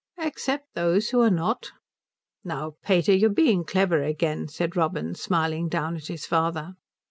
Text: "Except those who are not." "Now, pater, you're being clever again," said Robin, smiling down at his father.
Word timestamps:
"Except 0.17 0.73
those 0.73 1.09
who 1.11 1.21
are 1.21 1.29
not." 1.29 1.73
"Now, 2.43 2.73
pater, 2.81 3.13
you're 3.13 3.29
being 3.29 3.63
clever 3.63 4.01
again," 4.01 4.47
said 4.47 4.75
Robin, 4.75 5.13
smiling 5.13 5.69
down 5.69 5.95
at 5.95 6.07
his 6.07 6.25
father. 6.25 6.73